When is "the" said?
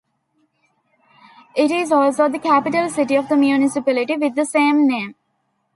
2.27-2.39, 3.29-3.37, 4.33-4.47